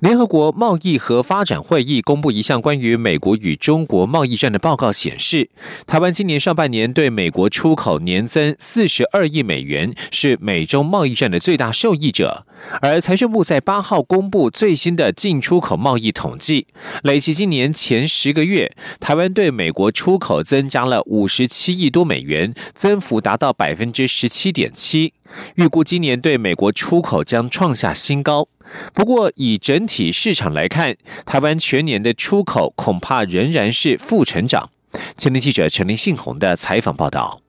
[0.00, 5.48] 联合国贸易和发展会议公布一项关于美国与中国贸易战的报告，显示，
[5.86, 12.46] 台湾今年上半年对美国出口年增四十二亿美元，是美中贸易战的最大受益者。
[12.80, 16.66] 而财政部在八号公布最新的进出口贸易统计，
[17.02, 25.14] 累计今年前十个月，台湾对美国出口增加了五十七亿多美元，增幅达到百分之十七点七。
[25.54, 28.48] 预估今年对美国出口将创下新高。
[28.94, 34.70] 不过，以整体市场来看，台湾全年的出口恐怕仍然是负成长。
[35.16, 37.40] 前天记者陈林信宏的采访报道。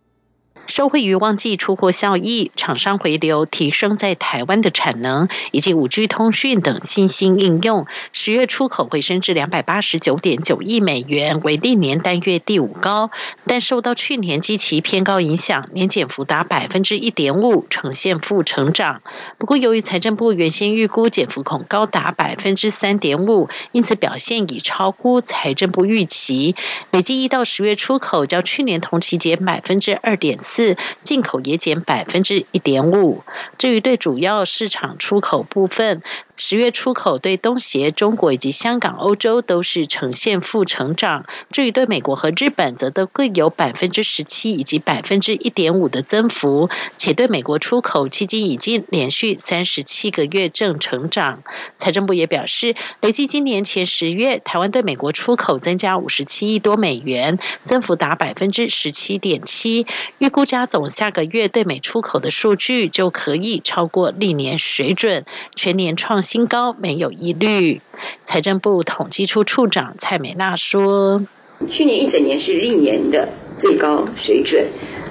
[0.67, 13.11] 受惠于旺季出货效益、厂商回流、提升在台湾的产能以及五 G 通讯等新兴应用，十月出口回升至两百八十九点九亿美元，为历年单月第五高。
[13.45, 19.01] 但受到去年基期偏高影响，年减幅达百分之一点五，呈现负成长。
[19.37, 26.55] 不过，由于财政部原先预估减幅恐高达百分之三点五，因此表现已超乎财政部预期。
[26.91, 30.52] 累计一到十月出口较去年同期减百分之二点四。
[30.53, 33.23] 四进口也减百分之一点五。
[33.57, 36.03] 至于对主要市场出口部分。
[36.35, 41.25] 十月出口对东协、中国以及香港、欧洲都是呈现负成长。
[41.51, 46.71] 至于对美国和日本，则都各有百分之十七以及百分之一点五的增幅。
[46.97, 51.43] 且对美国出口，迄今已经连续三十七个月正成长。
[51.75, 59.85] 财政部也表示，累计今年前十月，台湾对美国出口增加五十七亿多美元，增幅达百分之十七点七。
[60.17, 65.25] 预估加总下个月对美出口的数据，就可以超过历年水准，
[65.55, 66.23] 全年创。
[66.23, 67.79] 新新高没有疑虑。
[68.23, 71.21] 财政部统计处处长蔡美娜说
[71.69, 73.29] ：“去年一整年是历年的
[73.59, 74.65] 最高水准。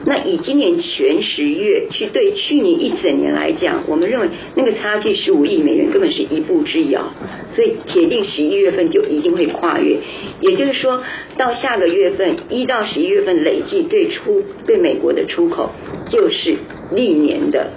[0.05, 7.13] 那以今年全十月去对去年一整年来讲，我们认为那个差距十五亿美元根本是一步之遥。
[7.55, 9.97] 所以铁定十一月份就一定会跨越。
[10.41, 11.05] 也就是说
[11.39, 15.71] 到下个月份一到十一月份累计对出对美国的出口
[16.11, 16.57] 就是
[16.91, 17.71] 历年的。”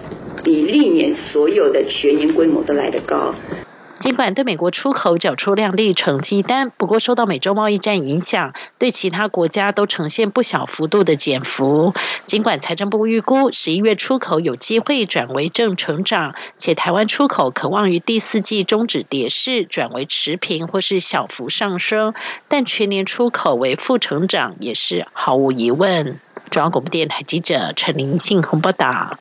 [0.44, 3.34] 比历年所有的全年规模都来得高。
[3.98, 11.94] 尽管对美国出口缴出亮丽成绩单，不过受到美洲贸易战影响，对其他国家都呈现不小幅度的减幅。
[12.26, 22.14] 尽管财政部预估十一月出口有机会转为正成长，且台湾出口可望于第四季终止跌势，转为持平或是小幅上升，
[22.48, 26.20] 但全年出口为负成长也是毫无疑问。
[26.52, 29.18] 中央广播电台记者陈林信鸿报道。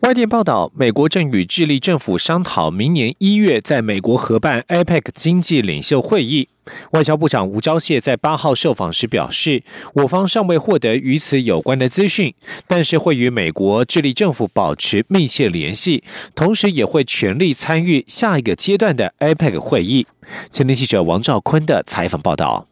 [0.00, 6.48] 外电报道，美国正与智利政府商讨明年一月在美国合办 APEC 经济领袖会议。
[6.90, 9.62] 外交部长吴钊燮在八号受访时表示，
[9.94, 12.34] 我方尚未获得与此有关的资讯，
[12.66, 20.06] 但是会与美国智利政府保持密切联系，同时也会全力参与下一个阶段的 APEC 会议。
[20.50, 22.66] 前天记者王兆坤的采访报道：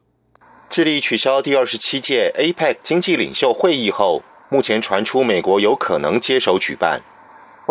[0.68, 7.00] 智利取消第二十七届 APEC 经济领袖会议后，目前传出美国有可能接手举办。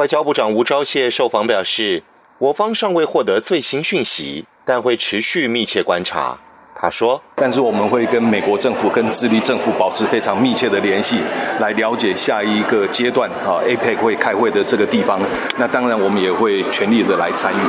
[0.02, 2.02] 外交部长吴钊燮受访表示，
[2.40, 6.36] 我方尚未获得最新讯息，但会持续密切观察。
[6.74, 11.20] 他说：“但是我们会跟美国政府、跟智利政府保持非常密切的联系，
[11.60, 15.22] 来了解下一个阶段啊，APEC 会开会的这个地方。
[15.60, 17.60] 那当然，我们也会全力的来参与。”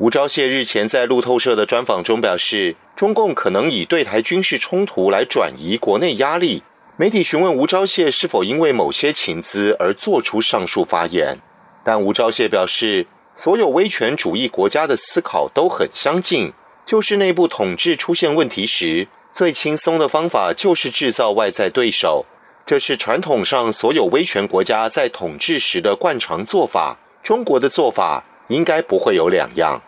[0.00, 6.62] 吴钊燮日前在路透社的专访中表示，中共可能以对台军事冲突来转移国内压力。
[6.96, 11.36] 媒体询问吴钊燮是否因为某些情资而做出上述发言。
[11.84, 13.06] 但吴钊燮表示，
[13.36, 16.52] 所有威权主义国家的思考都很相近，
[16.84, 22.24] 就是内部统治出现问题时，最轻松的方法就是制造外在对手，
[22.64, 26.96] 这是传统上所有威权国家在统治时的惯常做法。
[27.22, 29.80] 中国的做法应该不会有两样。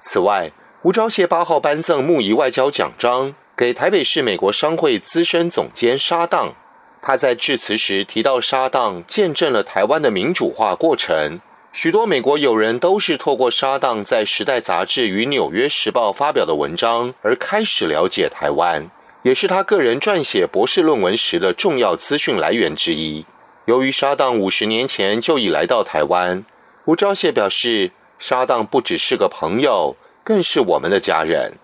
[0.00, 0.50] 此外，
[0.82, 6.54] 吴钊燮八号颁赠木仪外交奖章给台北市美国商会资深总监沙当。
[7.02, 11.40] 他在致辞时提到，沙当见证了台湾的民主化过程。
[11.72, 18.90] 许多美国友人都是透过沙当在《时代》杂志与《纽约时报》发表的文章而开始了解台湾，
[19.22, 23.24] 也是他个人撰写博士论文时的重要资讯来源之一。
[23.66, 26.44] 由于沙当五十年前就已来到台湾，
[26.86, 29.94] 吴钊燮表示，沙当不只是个朋友，
[30.24, 31.54] 更是我们的家人。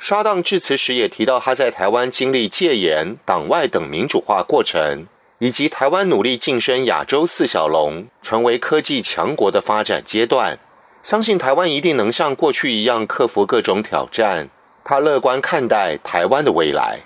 [0.00, 5.06] 沙当致辞时也提到，他在台湾经历戒严、党外等民主化过程，
[5.38, 10.58] 以及台湾努力晋升亚洲四小龙，成为科技强国的发展阶段。
[11.02, 14.48] 相信台湾一定能像过去一样克服各种挑战。
[14.82, 17.00] 他乐观看待台湾的未来。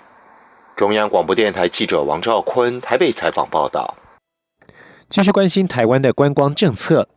[0.77, 3.95] 中央广播电台记者王兆坤台北采访报道。
[5.09, 7.09] 继续关心台湾的观光政策。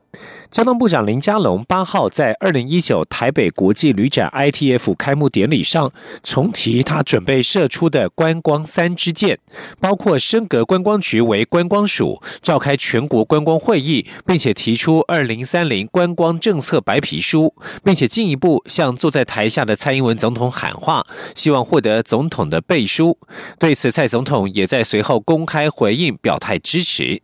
[0.51, 9.39] 交通部长林佳龙八号在二零一九台北国际旅展 ITF 开幕典礼上重提他准备射出的观光三支箭，
[9.79, 23.19] 包括升格观光局为观光署，召开全国观光会议，并且提出二零三零观光政策白皮书，并且进一步向坐在台下的蔡英文总统喊话，希望获得总统的背书。
[23.59, 27.21] 对此，蔡总统也在随后公开回应，表态支持。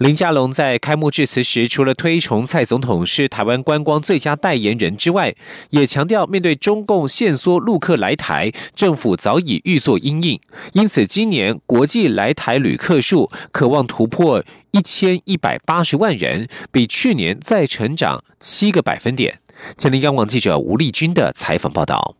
[0.00, 5.34] 林佳龙在开幕致辞时，除了推崇蔡总统是台湾观光最佳代言人之外，
[5.68, 10.40] 也强调面对中共限缩陆客来台，政府早已预作应应。
[10.72, 19.40] 因此，今年国际来台旅客数渴望突破一千一百八十万人，比去年再成长七个百分点。
[19.76, 22.16] 前天央广记者吴丽君的采访报道。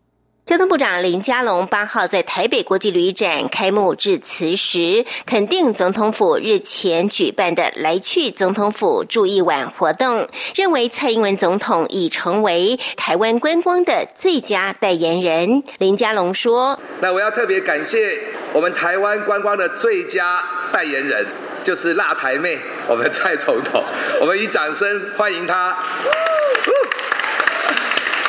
[0.51, 15.63] 交通部长林佳龙八号在台北国际旅展开幕致辞时，肯定总统府日前举办的“来去总统府住一晚”活动，认为蔡英文总统已成为台湾观光的最佳代言人。
[15.77, 18.19] 林佳龙说：“那我要特别感谢
[18.51, 20.43] 我们台湾观光的最佳
[20.73, 21.25] 代言人，
[21.63, 22.59] 就是辣台妹，
[22.89, 23.81] 我们蔡总统，
[24.19, 25.77] 我们以掌声欢迎他。”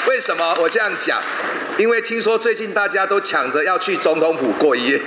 [0.09, 1.21] 为什么我这样讲？
[1.79, 5.01] 因为听说最近大家都抢着要去总统府过夜，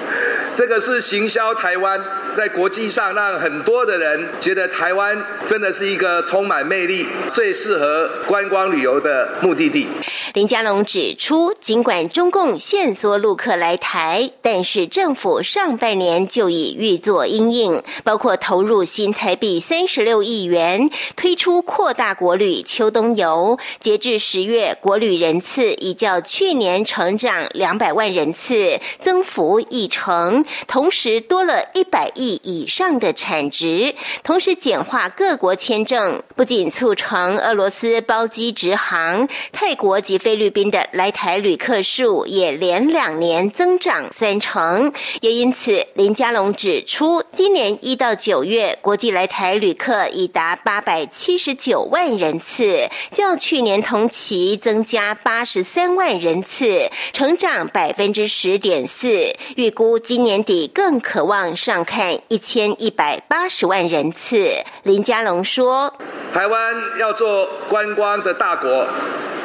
[0.54, 2.00] 这个是行销台湾。
[2.36, 5.18] 在国际上，让很多的人觉得台湾
[5.48, 9.88] 真的是一个充满魅力、最适合观光旅游的目的地。
[10.34, 23.58] 林佳龙指出，尽管中共限缩陆客来台，但是政府上半年就已预作应应，包括投入新台币三十六亿元，推出扩大国旅秋冬游。
[23.80, 32.08] 截至十月，国旅人次已较去年成长两百万人次，增幅一成，同时多了一百。
[32.20, 44.92] 亿以上的产值，同时简化各国签证，不仅促成俄罗斯包机直航，泰国及菲律宾的来台旅客数也连两年增长三成。
[45.22, 59.34] 也因此，林佳龙指出，今年一到九月，国际来台旅客已达八百七十九万人次，较去年同期增加八十三万人次，成长百分之十点四。
[59.56, 62.09] 预估今年底更渴望上看。
[62.28, 64.50] 一千一百八十万人次，
[64.84, 65.92] 林佳龙说
[66.32, 68.86] ：“台湾要做观光的大国，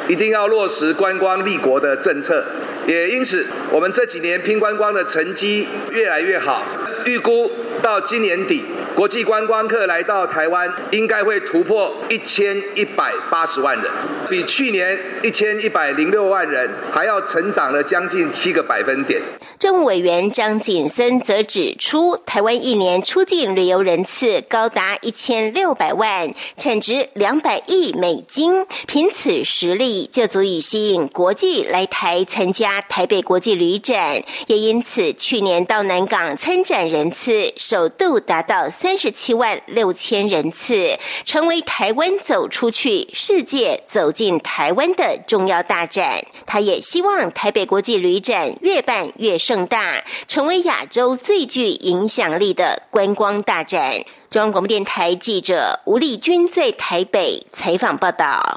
[0.08, 2.44] 一定要落实观光立国的政策。
[2.86, 6.62] 也因此，我们这几年拼观光的成绩越来越好。
[7.04, 7.50] 预估
[7.82, 8.64] 到今年底。”
[8.96, 13.92] 国际观光客来到台湾，应该会突破一千一百八十万人，
[14.30, 19.20] 比去年一千一百零六万人还要成长了将近七个百分点。
[19.58, 38.70] 政务委员张景森则指出，台湾一年出境旅游人次高达一千六百万，产值两百亿美金，凭此实力就足以吸引国际来台参加台北国际旅展，也因此去年到南港参展人次首度达到。
[38.86, 46.24] 三十七万六千人次，成为台湾走出去、世界走进台湾的重要大展。
[46.46, 54.04] 他也希望台北国际旅展越办越盛大，成为亚洲最具影响力的观光大展。
[54.30, 58.56] 中央广播电台记者吴丽君在台北采访报道。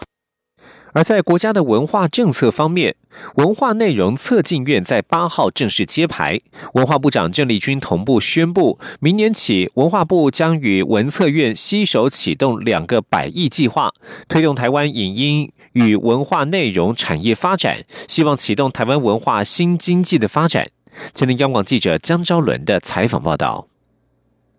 [0.94, 2.96] 而在国家的文化政策方面，
[3.36, 6.40] 文化内容策进院在八号正式揭牌。
[6.74, 13.94] 文化部长郑丽君同步宣布，明年起，文化部将与文策院携手启动两个百亿计划，
[14.28, 20.70] 推动台湾影音与文化内容产业发展，希望启动台湾文化新经济的发展。
[21.14, 23.69] 前天央广记者江昭伦的采访报道。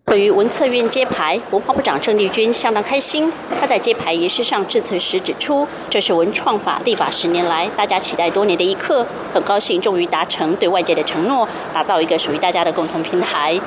[0.06, 3.32] 对于文策院揭牌，文化部长郑丽君相当开心。
[3.60, 13.60] 他在揭牌仪式上致辞时指出，这是文创法立法十年来大家期待多年的一刻，很高兴终于达成对外界的承诺，打造一个属于大家的共同平台。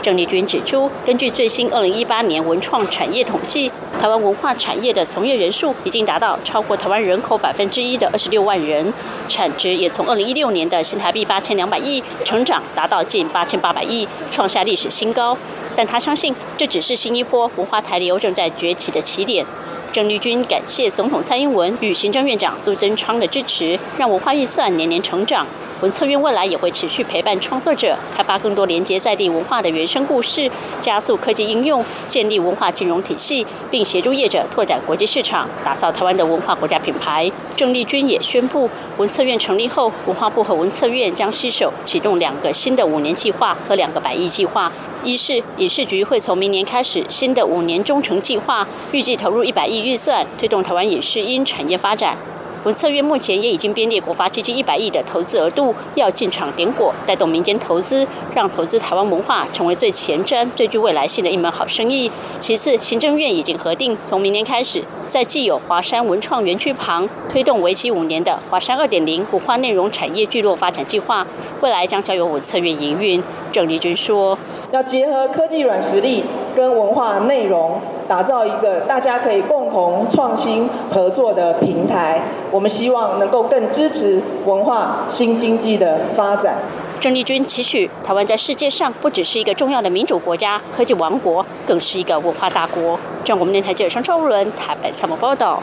[0.00, 3.70] 郑丽君指出，根据最新二零一八年文创产业统计，
[4.00, 8.90] 台湾文化产业的从业人数已经达到超过台湾人口百分之一的二十六万人，
[9.28, 15.36] 产值也从二零一六年的新台币八千两百亿成长达到近八千八百亿，创下历史新高。
[15.76, 19.44] 但他相信，这只是新一波文化台流正在崛起的起点。
[19.92, 25.46] 郑丽君感谢总统蔡英文与行政院长杜贞昌的支持，让文化预算年年成长。
[25.80, 37.32] 文策院未来也会持续陪伴创作者，开发更多连接在地文化的原生故事，加速科技应用，建立文化金融体系，并协助业者拓展国际市场，打造台湾的文化国家品牌。
[37.56, 38.68] 郑丽君也宣布，
[38.98, 44.70] 文策院成立后，文化部和文策院将携手启动两个新的五年计划和两个百亿计划。
[45.02, 52.18] 一是影视局会从明年开始新的五年中程计划，预计投入一百亿预算，推动台湾影视音产业发展。
[52.62, 62.12] 文策院目前也已经编列国发接近一百亿的投资额度，要进场点果，带动民间投资，让投资台湾文化成为最前瞻、最具未来性的一门好生意。
[62.38, 71.26] 其次，行政院已经核定，从明年开始，在既有华山文创园区旁推动为期五年的华山二点零古画内容产业聚落发展计划，
[71.62, 73.22] 未来将交由文策院营运。
[73.50, 74.38] 郑丽君说
[74.72, 76.24] ：“要结合科技软实力
[76.56, 86.56] 跟文化内容。”打造一个大家可以共同创新合作的平台，我们希望能够更支持文化新经济的发展。
[86.98, 92.98] 郑丽君期许台湾在世界上不只是一个重要的民主国家、科技王国，更是一个文化大国。
[93.24, 95.62] 中国电台记者张超伦台北采访报道。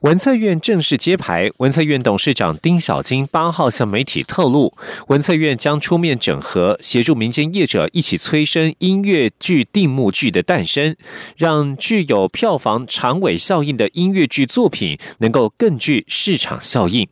[0.00, 4.72] 文策院正式揭牌，文策院董事长丁小金八号向媒体透露，
[5.08, 10.96] 文策院将出面整合，协助民间业者一起催生音乐剧定目剧的诞生，
[11.36, 17.06] 让具有票房长尾效应的音乐剧作品能够更具市场效应。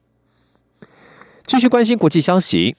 [1.47, 2.75] 继续关心国际消息，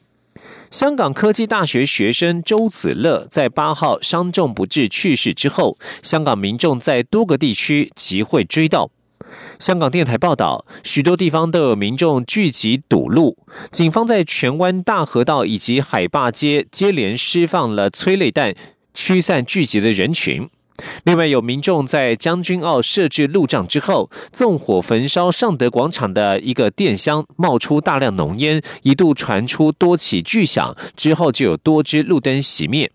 [0.72, 8.90] 香港科技大学学生周子乐在八号伤重不治去世之后，香港民众在多个地区集会追悼。
[9.60, 13.38] 香港电台报道，许多地方都有民众聚集堵路，
[13.72, 18.56] 警方在荃湾大河道以及海坝街接连释放了催泪弹，
[18.94, 20.50] 驱散聚集的人群。
[21.04, 32.90] 另外，有民众在将军澳设置路障之后，纵火焚烧尚德广场的一个电箱，冒出大量浓烟，一度传出多起巨响，之后就有多支路灯熄灭。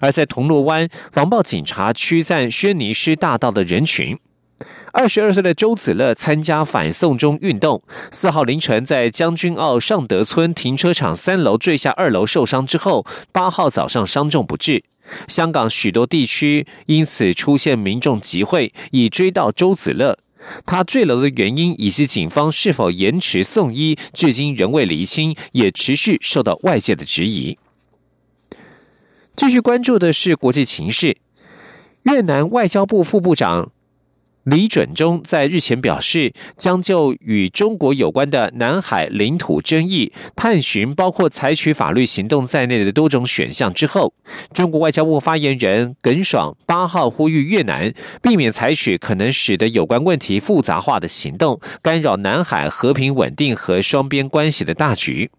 [0.00, 4.16] 而在铜锣湾，防暴警察驱散轩尼诗大道的人群。
[4.92, 14.84] 二十二岁的周子乐参加反送中运动，四号凌晨在将军澳尚德村停车场三楼坠下二楼受伤之后，八号早上伤重不治。
[15.26, 20.18] 香港许多地区因此出现民众集会，以追悼周子乐。
[20.64, 27.58] 他坠楼的原因以及警方是否延迟送医，至今仍未厘清，也持续受到外界的质疑。
[29.34, 31.16] 继续关注的是国际情势，
[32.04, 33.72] 越南外交部副部长。
[34.44, 44.12] 李准中在日前表示，将就与中国有关的南海领土争议探寻包括采取法律行动在内的多种选项之后，
[44.52, 55.30] 中国外交部发言人耿爽八号呼吁越南避免采取可能使得有关问题复杂化的行动，干扰南海和平稳定和双边关系的大局。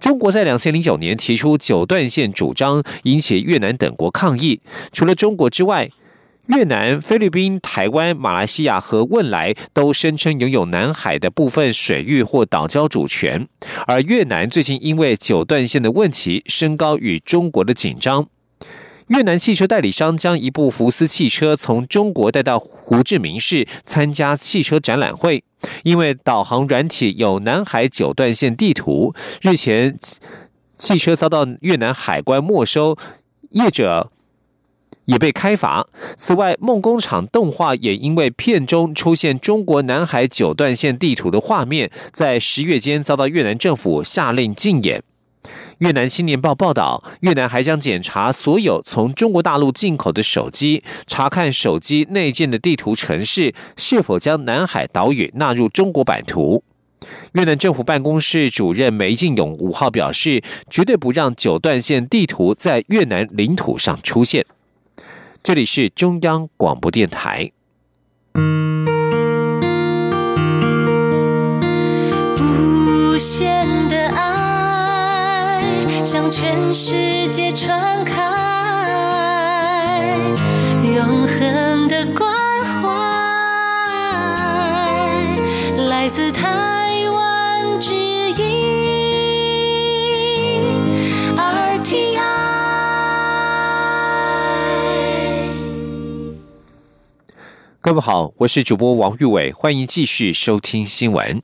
[0.00, 4.60] 中国在两千零九年提出九段线主张，引起越南等国抗议。
[4.90, 5.90] 除了中国之外，
[6.48, 13.46] 越南、菲律宾、台湾、马来西亚和汶莱都声称拥有南海的部分水域或岛礁主权，
[13.86, 18.26] 而越南最近因为九段线的问题升高与中国的紧张。
[19.06, 25.44] 越南汽车代理商将一部福斯汽车从中国带到胡志明市参加汽车展览会，
[25.84, 29.96] 因为导航软体有南海九段线地图，日前
[30.76, 32.96] 汽车遭到越南海关没收，
[33.50, 34.11] 业者。
[35.06, 35.86] 也被开罚。
[36.16, 45.02] 此外，梦工厂动画也因为片中出现中国南海九段线地图的画面，在十月间遭到越南政府下令禁演。
[45.78, 56.62] 越南青年报报道，越南还将检查所有从中国大陆进口的手机，查看手机内建的地图城市是否将南海岛屿纳入中国版图。
[57.32, 60.40] 越南政府办公室主任梅进勇五号表示，
[60.70, 64.46] 绝对不让九段线地图在越南领土上出现。
[65.44, 67.50] 这里是中央广播电台。
[72.38, 75.60] 无限的爱
[76.04, 78.22] 向全世界传开，
[80.94, 82.32] 永恒的关
[82.64, 82.88] 怀
[85.88, 86.62] 来自他。
[97.84, 101.42] 各位好，我是主播王玉伟，欢迎继续收听新闻。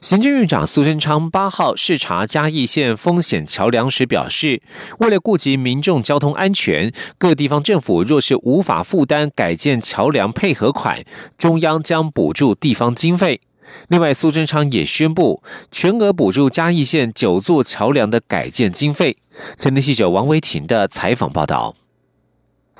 [0.00, 4.60] 行政院长苏贞昌八号视察嘉义县风险桥梁时表示，
[4.98, 11.04] 为了顾及民众交通安全，各地方政府若是无法负担改建桥梁配合款，
[11.38, 13.40] 中央将补助地方经费。
[13.86, 19.16] 另外，苏贞昌也宣布全额补助嘉义县九座桥梁的改建经费。
[19.56, 21.76] 前天记者王维婷的采访报道。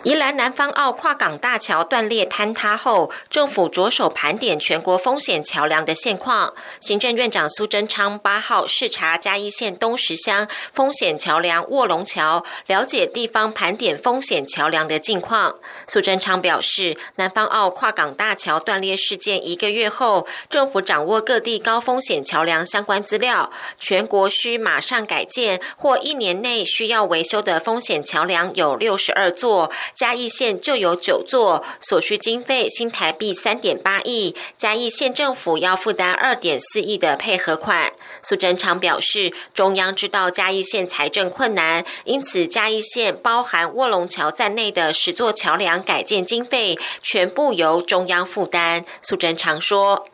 [0.04, 6.52] 宜兰南方澳跨港大桥断裂坍塌后，政府着手盘点全国风险桥梁的现况。
[6.80, 15.54] 行政院长苏贞昌八号视察嘉义县东石乡风险桥梁卧龙桥，了解地方盘点风险桥梁的近况。
[15.86, 29.70] 苏贞昌表示，南方澳跨港大桥断裂事件一个月后，政府掌握各地高风险桥梁相关资料，全国需马上改建或一年内需要维修的风险桥梁有六十二座。
[29.94, 37.92] 嘉义县就有九座，所需经费新台币三点八亿，嘉义县政府要负担二点四亿的配合款。
[38.22, 48.84] 苏贞昌表示，中央知道嘉义县财政困难，因此嘉义县包含卧龙桥在内的十座桥梁改建经费全部由中央负担。
[49.02, 50.06] 苏贞昌说：“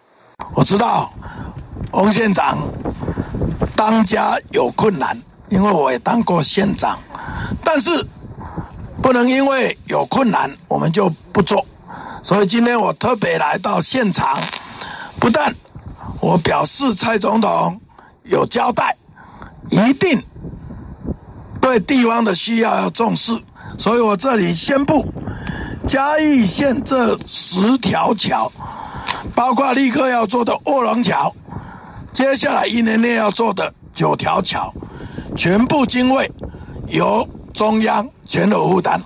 [0.55, 1.11] 我知道
[1.93, 2.59] 翁县长
[3.77, 5.19] 当家有困难，
[5.49, 6.99] 因为我也当过县长，
[7.65, 8.05] 但是。”
[9.03, 11.65] 不能因为有困难我们就不做，
[12.23, 14.39] 所以今天我特别来到现场，
[15.19, 15.55] 不但
[16.21, 17.81] 我表示蔡总统
[18.25, 18.97] 有交代，
[19.71, 20.21] 一定
[21.61, 23.41] 对地方的需要要重视，
[23.79, 25.07] 所以我这里宣布，
[25.87, 28.51] 嘉义县这十条桥，
[29.35, 31.35] 包括立刻要做的卧龙桥，
[32.13, 34.75] 接下来一年内要做的九条桥，
[35.37, 36.31] 全部经费
[36.89, 37.27] 由。
[37.59, 39.03] 中央全额负担。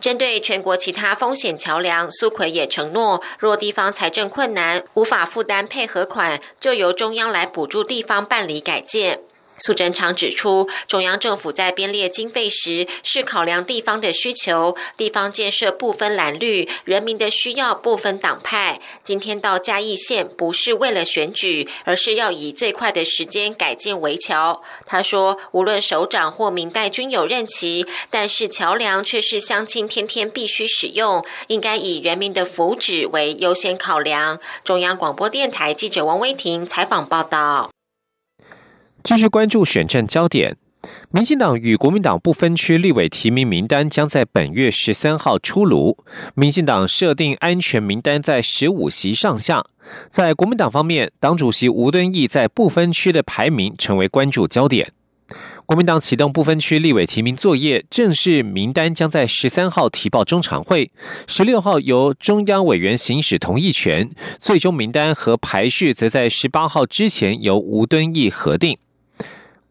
[0.00, 9.20] 针对全国其他风险桥梁，苏奎也承诺，若地方财政困难，无法负担配合款，就由中央来补助地方办理改建。
[9.64, 18.80] 苏贞昌指出，中央政府在编列经费时，是考量地方的需求，地方建设不分蓝绿，人民的需要不分党派。
[19.02, 24.62] 今天到嘉义县，不是为了选举，而是要以最快的时间改建围桥。
[24.84, 34.40] 他说，无论首长或明代均有任期，但是桥梁却是乡亲天天必须使用，应该以人民的福祉为优先考量。
[34.64, 37.71] 中央广播电台记者王威婷采访报道。
[39.04, 40.56] 继续关注选战焦点，
[41.10, 45.98] 民进党与国民党不分区立委提名名单将在本月十三号出炉。
[46.36, 49.64] 民进党设定安全名单在十五席上下。
[50.08, 54.92] 在国民党方面，党主席吴敦义在不分区的排名成为关注焦点。
[55.66, 60.90] 国民党启动不分区立委提名作业，正式名单将在十三号提报中常会，
[61.26, 68.78] 十六号由中央委员行使同意权，最终名单和排序则在十八号之前由吴敦义核定。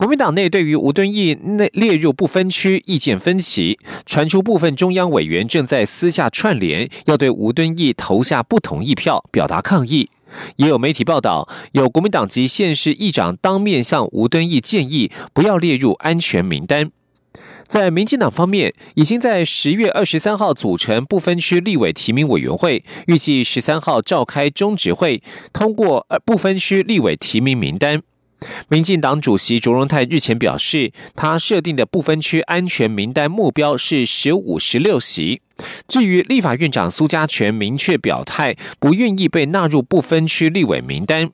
[0.01, 10.09] 国民党内对于吴敦义内列入不分区意见分歧，传出部分中央委员正在私下串联，要对吴敦义投下不同意票，表达抗议。
[10.55, 16.89] 也有媒体报道，有国民党籍县市议长当面向吴敦义建议不要列入安全名单。
[17.67, 25.21] 在民进党方面，已经在十月二十三号组成不分区立委提名委员会，预计十三号召开中执会，
[25.53, 28.01] 通过呃不分区立委提名名单。
[28.69, 35.41] 民进党主席卓荣泰日前表示，他设定的不分区安全名单目标是十五十六席。
[35.87, 41.29] 至于立法院长苏家全明确表态，不愿意被纳入不分区立委名单。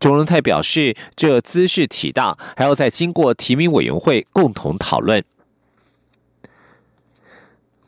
[0.00, 5.22] 卓荣泰表示，这姿势体大，还要再经过提名委员会共同讨论。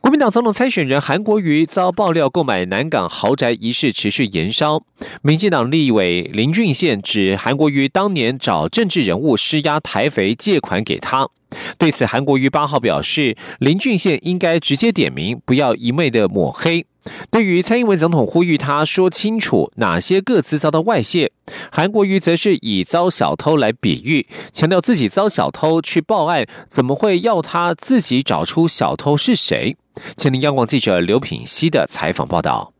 [0.09, 4.83] 国民党总统参选人韩国瑜遭爆料购买南港豪宅一事持续延烧，
[5.21, 11.29] 民进党立委林俊宪指韩国瑜当年找政治人物施压台肥借款给他。
[11.78, 16.84] 对此，韩国瑜八号表示，林俊宪应该直接点名，不要一昧的抹黑。
[17.30, 21.32] 对于蔡英文总统呼吁他说清楚哪些各自遭到外泄，
[21.72, 29.76] 韩国瑜则是以遭小偷来比喻，强调自己遭小偷去报案，怎么会要他自己找出小偷是谁？
[30.16, 32.74] 前林央广记者刘品熙的采访报道。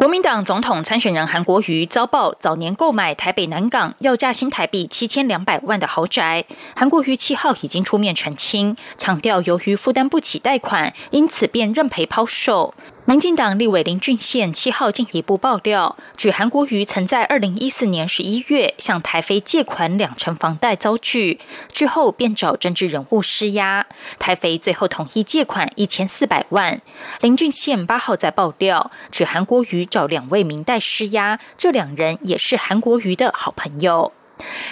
[0.00, 6.42] 国民党总统参选人韩国瑜遭曝早年购买台北南港要价新台币七千两百万的豪宅，
[6.74, 12.72] 韩国瑜七号已经出面澄清，强调由于负担不起贷款，因此便认赔抛售。
[13.10, 21.40] 民进党立委林俊宪七号进一步爆料，指韩国瑜曾在二零一四年十一月向台飞借款两成房贷遭拒，
[21.72, 23.84] 之后便找政治人物施压，
[24.20, 26.80] 台飞最后同意借款一千四百万。
[27.20, 34.12] 林俊宪八号在爆料，指韩国瑜找两位明代施压，这两人也是韩国瑜的好朋友。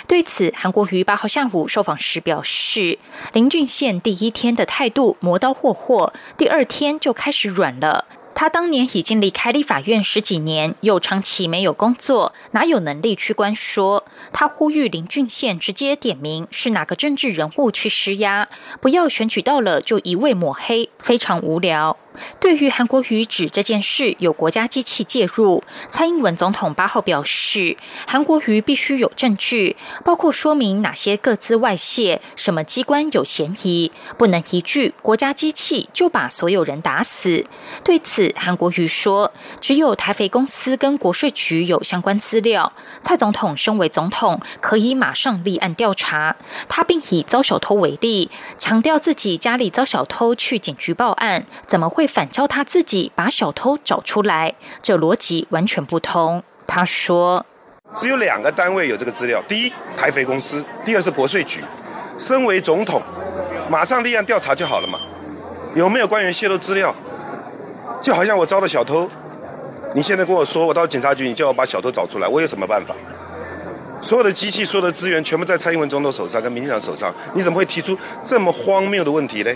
[0.07, 3.01] 对此，韩国瑜八号下午受访时表示，
[3.33, 8.05] 林俊宪第一天的态度磨刀霍霍，第二天就开始软了。
[8.41, 14.05] 他当年已经离开立法院十几年，又长期没有工作，哪有能力去关说？
[14.33, 18.49] 他呼吁林俊宪直接点名是哪个政治人物去施压，
[18.81, 21.97] 不要选举到了就一味抹黑，非常无聊。
[22.41, 27.77] 对于韩国瑜指这件事有国家机器介入，蔡英文总统八号表示，
[28.07, 37.47] 韩国瑜必须有证据，包括说明哪些各自外泄，什么机关有嫌疑，不能一句国家机器就把所有人打死。
[37.85, 46.35] 对此，韩国瑜说，只有台肥公司跟国税局有相关资料，蔡总统身为总统，可以马上立案调查。
[46.69, 52.08] 他并以遭小偷为例，强调自己家里遭小偷去警局报案，怎么会？
[52.09, 56.43] 反教他自己把小偷找出来，这逻辑完全不通。
[56.67, 57.45] 他说
[57.95, 61.63] ：“只有两个单位有这个资料，第一台肥公司，第二是国税局。
[62.19, 63.01] 身为总统，
[63.71, 64.99] 马上立案调查就好了嘛。
[65.75, 66.95] 有没有官员泄露资料？
[68.03, 69.09] 就好像我招了小偷，
[69.95, 72.95] 你现在跟我说我到警察局，你叫我把小偷找出来，我有什么办法？
[74.01, 79.53] 所有的机器、所有的资源全部在蔡英文总统手上跟民进党手上，你怎么会提出这么荒谬的问题呢？”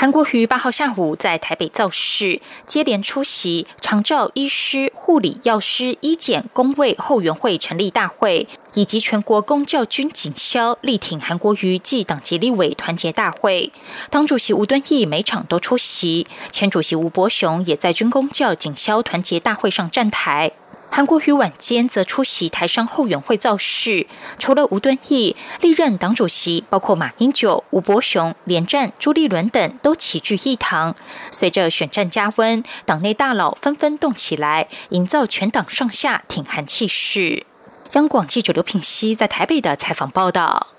[0.00, 13.72] 韩国瑜八号下午在台北造势，接连出席长照医师、护理药师、医检工卫后援会成立大会，以及全国公教军警消力挺韩国瑜暨党籍立委团结大会。
[14.08, 20.52] 党主席吴敦义每场都出席，前主席吴伯雄也在军公教警消团结大会上站台。
[20.90, 24.06] 韩国瑜晚间则出席台商后援会造势，
[24.38, 30.96] 除了吴敦义，历任党主席包括马英九、吴伯雄、连战、朱立伦等都齐聚一堂。
[31.30, 37.46] 随着选战加温，党内大佬纷纷动起来，营造全党上下挺韩气势。
[37.92, 40.77] 央广记者刘品熙在台北的采访报道。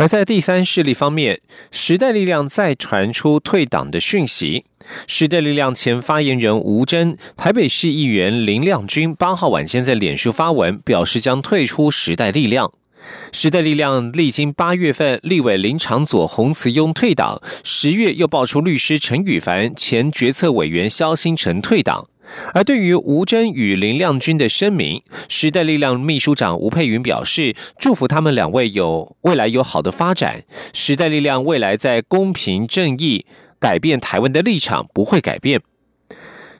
[0.00, 4.64] 而在第三势力方面，时代力量再传出退党的讯息。
[5.06, 12.72] 时代力量前发言人吴征、台北市议员林亮君八号晚间在脸书发文，表示将退出时代力量。
[13.30, 22.08] 时代力量历经八月份立委林长佐、洪慈庸退党，十月又爆出律师陈宇凡、前决策委员肖新成退党。
[22.54, 30.44] 而对于吴征与林亮君的声明，时代力量秘书长吴佩云表示，祝福他们两位有未来有好的发展。
[30.72, 33.26] 时代力量未来在公平正义、
[33.58, 35.60] 改变台湾的立场不会改变。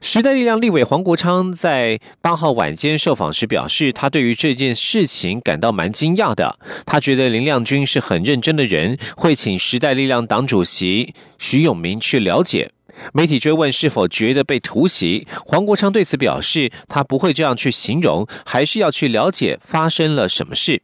[0.03, 6.59] 时代力量立委黄国昌在八号晚间受访时表示，他对于这件事情感到蛮惊讶的。
[6.87, 12.71] 他觉得林亮君是很认真的人，会请时代力量党主席徐永明去了解。
[13.13, 20.83] 媒体追问是否觉得被突袭，黄国昌对此表示，他不会这样去形容，还是要去了解发生了什么事。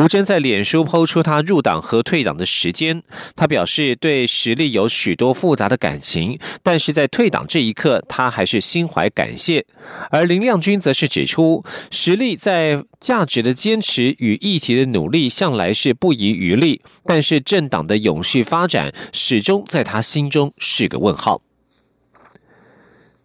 [0.00, 3.02] 吴征在脸书抛出他入党和退党的时间，
[3.36, 9.66] 他表示对实力有许多复杂的感情，但是在退党这一刻，他还是心怀感谢。
[10.10, 21.42] 而林亮君则是指出，实力在价值的坚持与议题的努力向来是不遗余力，但是政党的永续发展始终在他心中是个问号。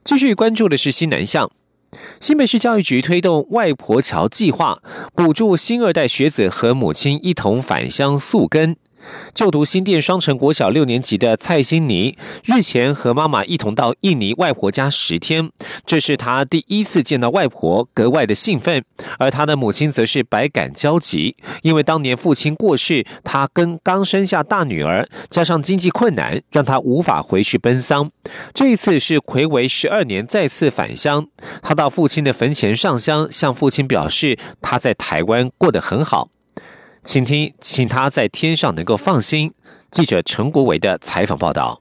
[0.03, 1.49] 继续关注的是西南向。
[2.19, 4.81] 新北市教育局推动外婆桥计划，
[5.13, 8.77] 补助新二代学子和母亲一同返乡宿根。
[9.33, 15.51] 就读新店双城国小六年级的蔡欣妮，日前和妈妈一同到印尼外婆家十天，
[15.85, 18.83] 这是她第一次见到外婆，格外的兴奋。
[19.19, 28.11] 而她的母亲则是百感交集，因为当年父亲过世，她跟刚生下大女儿，加上经济困难，让她无法回去奔丧。
[28.53, 31.27] 这一次是魁违十二年再次返乡，
[31.61, 36.29] 她到父亲的坟前上香，向父亲表示她在台湾过得很好。
[37.05, 39.53] 请听，请他在天上能够放心。
[39.91, 41.79] 记者陈国伟的采访报道。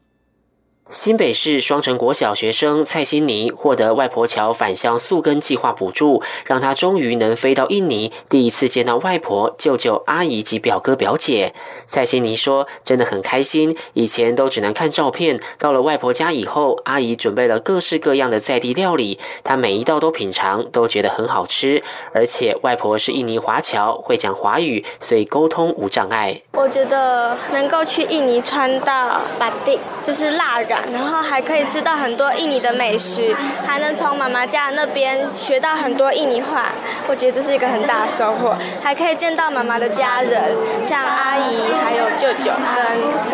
[0.94, 11.52] 新北市双城国小学生蔡欣妮获得外婆桥返乡宿根计划补助，让她终于能飞到印尼，第一次见到外婆、舅舅、阿姨及表哥表姐。
[11.88, 21.82] 蔡欣妮说：“真的很开心，以前都只能看照片，到了外婆家以后，阿姨准备了各式各样的在地料理，她每一道都品尝，都觉得很好吃。
[22.12, 26.40] 而且外婆是印尼华侨，会讲华语，所以沟通无障碍。
[26.52, 33.34] 我觉得能够去印尼穿到巴蒂，就是蜡染。”然后还可以吃到很多印尼的美食，
[33.66, 36.66] 还能从妈妈家那边学到很多印尼话，
[37.08, 38.56] 我觉得这是一个很大的收获。
[38.82, 42.74] 还可以见到妈妈的家人，像阿姨、还有舅舅跟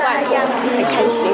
[0.05, 0.37] 外婆，
[0.77, 1.31] 很开心。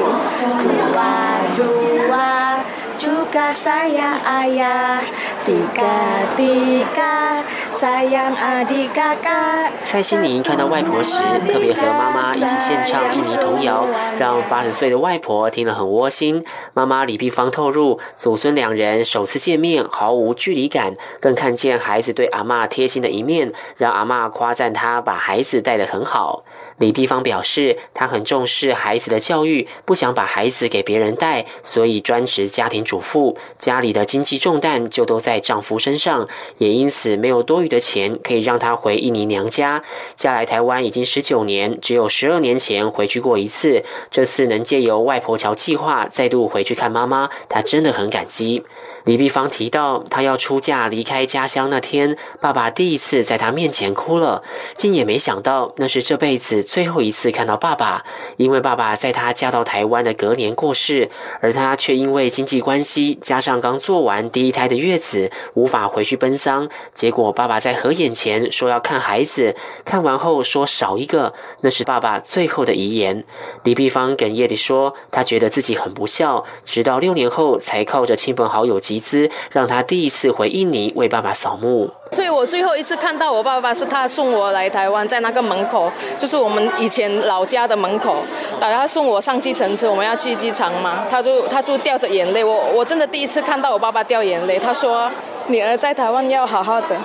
[3.27, 5.03] Juga saya ayah
[5.43, 7.43] tiga tiga
[7.75, 9.67] sayang adik kakak。
[9.83, 11.11] 蔡心宁看到外婆时，
[11.45, 13.85] 特别和妈妈一起献唱印尼童谣，
[14.17, 16.41] 让八十岁的外婆听了很窝心。
[16.73, 26.45] 妈妈李碧芳透露，祖孙两人首次见面毫无距离感，更看见孩子对阿妈贴心的一面，让阿妈夸赞他把孩子带得很好。
[26.77, 32.77] 李碧芳表示，她很重视孩子的教育，不想把孩子给别人带，所以专职家庭。
[32.87, 33.16] 主妇
[33.57, 36.27] 家里的经济重担就都在丈夫身上，
[36.57, 39.83] 也因此没有多余的钱可以让她回印尼娘家。
[40.15, 43.83] 嫁来台湾已经十九年，只有十二年前回去过一次。
[44.09, 48.63] 这次能借由外婆桥计划再度回去看妈妈，她真的很感激。
[49.05, 54.41] 李碧芳提到，她要出嫁离开家乡那天，爸爸第一次在她面前哭了，
[54.75, 58.03] 竟也没想到那是这辈子最后一次看到爸爸，
[58.37, 61.09] 因为爸爸在她嫁到台湾的隔年过世，
[61.41, 62.77] 而她却因为经济关。
[62.87, 66.69] 系加上刚做完第一胎的月子，无法回去奔丧。
[66.93, 73.23] 结果爸爸在合眼前说要看孩子，看完后说少一个，那是爸爸最后的遗言。
[73.63, 81.91] 李碧芳哽咽地说，她觉得自己很不孝，直到六年后才靠着亲朋好友集资，让她第一次回印尼为爸爸扫墓。
[82.17, 88.23] 所以我最后一次看到我爸爸是他送我来台湾，在那个门口，就是我们以前老家的门口，
[88.59, 95.07] 打他送我上计程车，我们要去机场嘛，他就他就掉着眼泪，我我真的第一次看到我爸爸掉眼泪，他说
[95.45, 96.97] 女儿在台湾要好好的。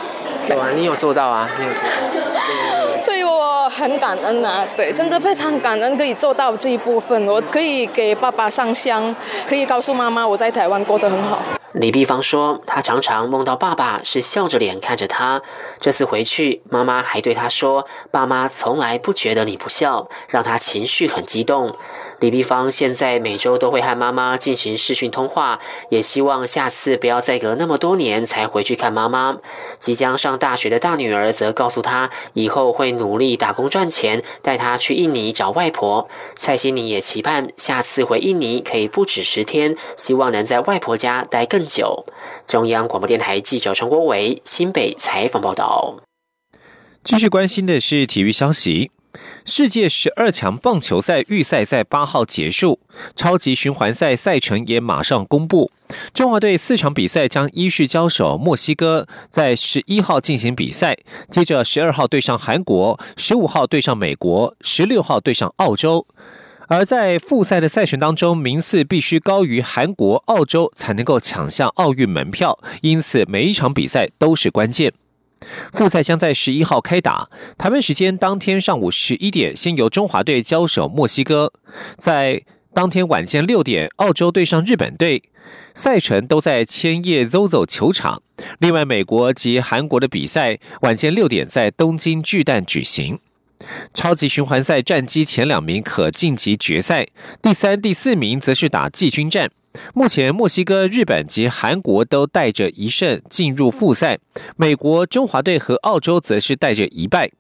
[0.48, 3.00] 有啊， 你有做到啊，你有做到。
[3.02, 9.14] 所以我很感恩啊，对，真的非常感恩可以做到这一部分，我可以给爸爸上香，
[9.46, 11.42] 可以告诉妈妈我在台湾过得很好。
[11.72, 15.40] 李碧芳说：“她常常梦到爸爸是笑着脸看着她。
[15.80, 21.74] 这次回去，妈妈还对她说：‘爸妈从来不觉得你不笑’，让她情绪很激动。”
[22.22, 25.58] 李碧芳现在每周都会和妈妈进行视讯通话，
[25.88, 29.38] 也希望下次不要再隔那么多年才回去看妈妈。
[29.80, 36.08] 即将上大学的大女儿则告诉她，以后会努力打工赚钱，带她去印尼找外婆。
[36.36, 42.06] 蔡心妮也期盼下次回印尼可以不止十天，希望能在外婆家待更久。
[42.46, 45.96] 中央广播电台记者陈国伟新北采访报道。
[47.02, 48.92] 继续关心的是体育消息。
[49.44, 52.78] 世界十二强棒球赛预赛在八号结束，
[53.16, 55.70] 超级循环赛赛程也马上公布。
[56.14, 60.96] 中华队四场比赛将依序交手墨西哥，在十一号进行比赛，
[61.28, 66.06] 接着十二号对上韩国，十五号对上美国，十六号对上澳洲。
[66.68, 74.92] 而在复赛的赛程当中，名次必须高于韩国、澳洲才能够抢下奥运门票，因此每一场比赛都是关键。
[75.72, 81.52] 复赛将在十一号开打，台湾时间当天上午十一点，先由中华队交手墨西哥，
[81.96, 82.42] 在
[82.74, 85.22] 当天晚间六点，澳洲对上日本队，
[85.74, 88.22] 赛程都在千叶 ZOZO 球场。
[88.58, 93.18] 另外，美国及韩国的比赛晚间六点在东京巨蛋举行。
[93.94, 97.06] 超级循环赛战绩前两名可晋级决赛，
[97.40, 99.50] 第三、第四名则是打季军战。
[99.94, 104.18] 目前，墨西哥、日本及韩国都带着一胜进入复赛，
[104.56, 107.30] 美国、中华队和澳洲则是带着一败。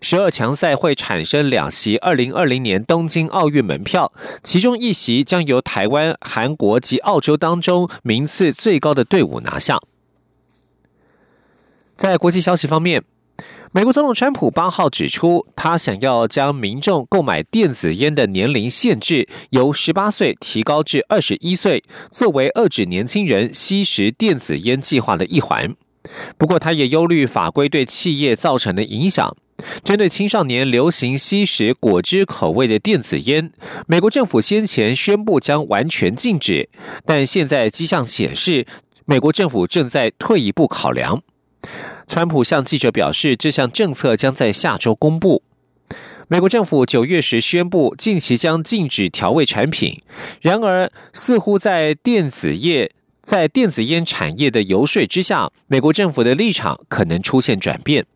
[0.00, 9.78] 十二强赛会产生两席二零二零年东京奥运门票，其中一席将由台湾、韩国及澳洲当中名次最高的队伍拿下。
[11.96, 13.04] 在国际消息方面。
[13.72, 25.74] 美国总统川普八号指出，他想要将民众购买电子烟的年龄限制由十八岁提高至二十一岁，作为遏制年轻人吸食电子烟计划的一环。
[26.38, 29.36] 不过，他也忧虑法规对企业造成的影响。
[29.82, 33.52] 针对青少年流行吸食果汁口味的电子烟，
[33.86, 36.68] 美国政府先前宣布将完全禁止，
[37.04, 38.66] 但现在迹象显示，
[39.04, 41.22] 美国政府正在退一步考量。
[42.08, 45.42] 川普向记者表示，这项政策将在下周公布。
[46.28, 50.00] 美国政府九月时宣布，近期将禁止调味产品。
[50.40, 52.92] 然而，似乎在电子业、
[53.22, 58.06] 在电子烟产业的游说之下，美国政府的立场可能出现转变。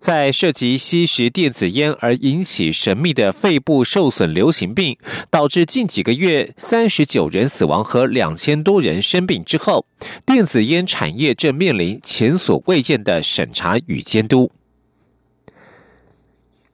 [0.00, 4.96] 在涉及吸食电子烟而引起神秘的肺部受损流行病，
[5.30, 9.84] 导致近几个月三十九人死亡和两千多人生病之后，
[10.24, 14.50] 电子烟产业正面临前所未见的审查与监督。